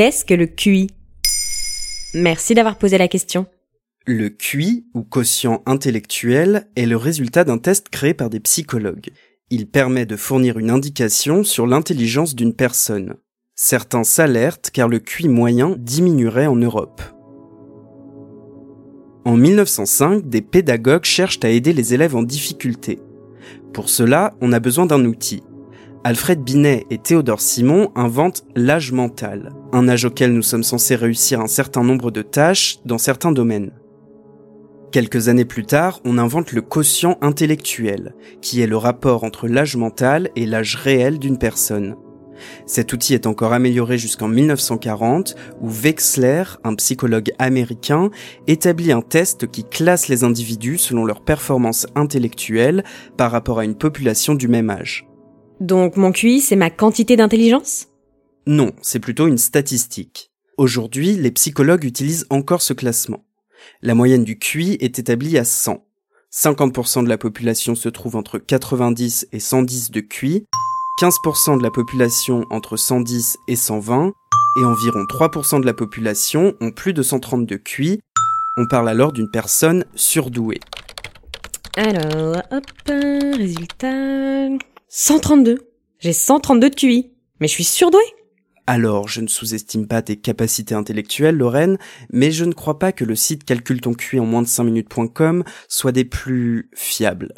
[0.00, 0.86] Qu'est-ce que le QI?
[2.14, 3.44] Merci d'avoir posé la question.
[4.06, 9.10] Le QI, ou quotient intellectuel, est le résultat d'un test créé par des psychologues.
[9.50, 13.16] Il permet de fournir une indication sur l'intelligence d'une personne.
[13.56, 17.02] Certains s'alertent car le QI moyen diminuerait en Europe.
[19.26, 23.00] En 1905, des pédagogues cherchent à aider les élèves en difficulté.
[23.74, 25.42] Pour cela, on a besoin d'un outil.
[26.02, 31.40] Alfred Binet et Théodore Simon inventent l'âge mental, un âge auquel nous sommes censés réussir
[31.40, 33.72] un certain nombre de tâches dans certains domaines.
[34.92, 39.76] Quelques années plus tard, on invente le quotient intellectuel, qui est le rapport entre l'âge
[39.76, 41.96] mental et l'âge réel d'une personne.
[42.64, 48.08] Cet outil est encore amélioré jusqu'en 1940 où Wexler, un psychologue américain,
[48.46, 52.84] établit un test qui classe les individus selon leur performance intellectuelle
[53.18, 55.09] par rapport à une population du même âge.
[55.60, 57.88] Donc mon QI, c'est ma quantité d'intelligence?
[58.46, 60.30] Non, c'est plutôt une statistique.
[60.56, 63.24] Aujourd'hui, les psychologues utilisent encore ce classement.
[63.82, 65.84] La moyenne du QI est établie à 100.
[66.32, 70.46] 50% de la population se trouve entre 90 et 110 de QI,
[71.02, 74.12] 15% de la population entre 110 et 120,
[74.60, 78.00] et environ 3% de la population ont plus de 130 de QI.
[78.56, 80.60] On parle alors d'une personne surdouée.
[81.76, 84.69] Alors, hop, résultat...
[84.92, 85.58] 132.
[86.00, 87.12] J'ai 132 de QI.
[87.38, 88.00] Mais je suis surdouée.
[88.66, 91.78] Alors, je ne sous-estime pas tes capacités intellectuelles, Lorraine,
[92.12, 94.64] mais je ne crois pas que le site calcule ton QI en moins de 5
[94.64, 97.32] minutes.com soit des plus fiables.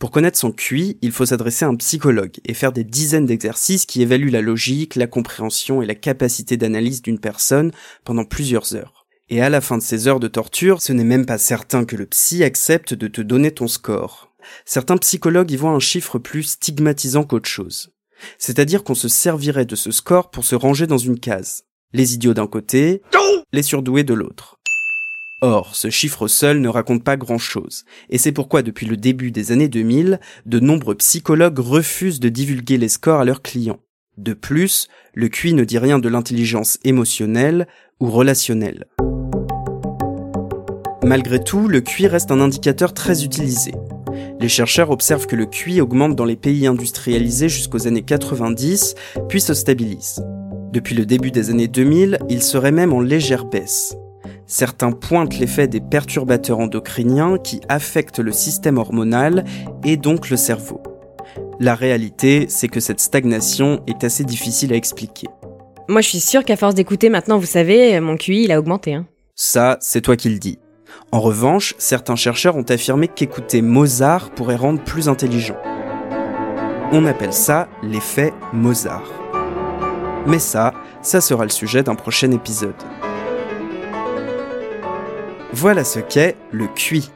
[0.00, 3.86] Pour connaître son QI, il faut s'adresser à un psychologue et faire des dizaines d'exercices
[3.86, 7.70] qui évaluent la logique, la compréhension et la capacité d'analyse d'une personne
[8.04, 9.06] pendant plusieurs heures.
[9.28, 11.94] Et à la fin de ces heures de torture, ce n'est même pas certain que
[11.94, 14.29] le psy accepte de te donner ton score.
[14.64, 17.90] Certains psychologues y voient un chiffre plus stigmatisant qu'autre chose.
[18.38, 21.64] C'est-à-dire qu'on se servirait de ce score pour se ranger dans une case.
[21.92, 23.02] Les idiots d'un côté,
[23.52, 24.56] les surdoués de l'autre.
[25.42, 29.52] Or, ce chiffre seul ne raconte pas grand-chose, et c'est pourquoi depuis le début des
[29.52, 33.80] années 2000, de nombreux psychologues refusent de divulguer les scores à leurs clients.
[34.18, 37.66] De plus, le QI ne dit rien de l'intelligence émotionnelle
[38.00, 38.86] ou relationnelle.
[41.02, 43.72] Malgré tout, le QI reste un indicateur très utilisé.
[44.40, 48.94] Les chercheurs observent que le QI augmente dans les pays industrialisés jusqu'aux années 90,
[49.28, 50.24] puis se stabilise.
[50.72, 53.96] Depuis le début des années 2000, il serait même en légère baisse.
[54.46, 59.44] Certains pointent l'effet des perturbateurs endocriniens qui affectent le système hormonal
[59.84, 60.82] et donc le cerveau.
[61.58, 65.26] La réalité, c'est que cette stagnation est assez difficile à expliquer.
[65.86, 68.94] Moi, je suis sûre qu'à force d'écouter maintenant, vous savez, mon QI, il a augmenté.
[68.94, 69.06] Hein.
[69.34, 70.58] Ça, c'est toi qui le dis.
[71.12, 75.56] En revanche, certains chercheurs ont affirmé qu'écouter Mozart pourrait rendre plus intelligent.
[76.92, 79.10] On appelle ça l'effet Mozart.
[80.26, 82.74] Mais ça, ça sera le sujet d'un prochain épisode.
[85.52, 87.10] Voilà ce qu'est le QI.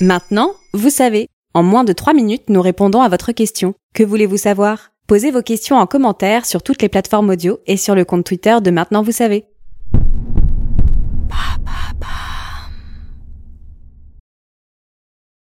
[0.00, 1.28] Maintenant, vous savez.
[1.52, 3.74] En moins de 3 minutes, nous répondons à votre question.
[3.92, 4.90] Que voulez-vous savoir?
[5.08, 8.56] Posez vos questions en commentaire sur toutes les plateformes audio et sur le compte Twitter
[8.62, 9.49] de Maintenant vous savez.